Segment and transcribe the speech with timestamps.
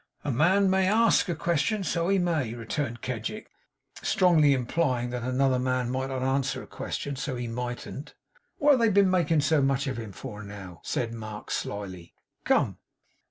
[0.23, 3.51] 'A man may ASK a question, so he may,' returned Kedgick;
[4.01, 8.15] strongly implying that another man might not answer a question, so he mightn't.
[8.57, 12.15] 'What have they been making so much of him for, now?' said Mark, slyly.
[12.45, 12.79] 'Come!